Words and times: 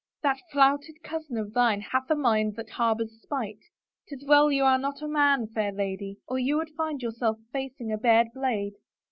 "That 0.23 0.41
flouted 0.51 1.03
cousin 1.03 1.37
of 1.37 1.53
thine 1.53 1.79
hath 1.81 2.09
a 2.09 2.15
mind 2.15 2.55
that 2.55 2.71
harbors 2.71 3.19
spite. 3.21 3.59
'Tis 4.07 4.25
well 4.25 4.51
you 4.51 4.63
are 4.63 4.79
not 4.79 5.03
a 5.03 5.07
man, 5.07 5.45
fair 5.45 5.71
lady, 5.71 6.17
or 6.27 6.39
you 6.39 6.57
would 6.57 6.71
find 6.75 7.03
yourself 7.03 7.37
facing 7.53 7.91
a 7.91 7.99
bared 7.99 8.29
blade." 8.33 8.73